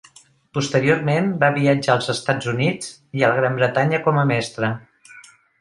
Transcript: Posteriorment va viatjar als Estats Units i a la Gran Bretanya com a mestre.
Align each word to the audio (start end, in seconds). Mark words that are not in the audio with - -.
Posteriorment 0.57 1.27
va 1.43 1.49
viatjar 1.57 1.93
als 1.97 2.09
Estats 2.15 2.51
Units 2.55 2.89
i 3.21 3.23
a 3.23 3.31
la 3.35 3.39
Gran 3.41 3.61
Bretanya 3.63 4.01
com 4.09 4.21
a 4.23 4.29
mestre. 4.33 4.77